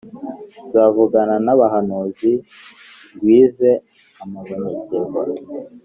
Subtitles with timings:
[0.67, 2.31] Nzavugana n’abahanuzi,
[3.13, 3.71] ngwize
[4.23, 5.19] amabonekerwa,